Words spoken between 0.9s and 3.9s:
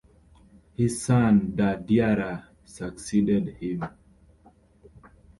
son Da Diarra succeeded him.